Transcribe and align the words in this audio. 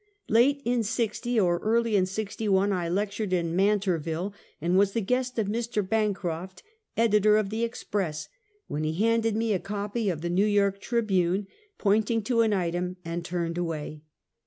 Late 0.29 0.63
in 0.65 0.81
'60 0.81 1.39
or 1.39 1.59
early 1.59 1.95
in 1.95 2.07
'61, 2.07 2.71
1 2.71 2.95
lectured 2.95 3.31
in 3.33 3.55
Mantorville, 3.55 4.33
and 4.59 4.75
was 4.75 4.93
the 4.93 4.99
guest 5.01 5.37
of 5.37 5.45
Mr. 5.45 5.87
Bancroft, 5.87 6.63
editor 6.97 7.37
of 7.37 7.51
the 7.51 7.63
Ex 7.63 7.83
27}''ess, 7.83 8.27
when 8.65 8.83
he 8.83 8.93
handed 8.93 9.35
me 9.35 9.53
a 9.53 9.59
copy 9.59 10.09
of 10.09 10.21
the 10.21 10.31
l^ew 10.31 10.51
York 10.51 10.81
Tribune, 10.81 11.45
pointed 11.77 12.25
to 12.25 12.41
an 12.41 12.51
item, 12.51 12.97
and 13.05 13.23
turned 13.23 13.59
away. 13.59 14.01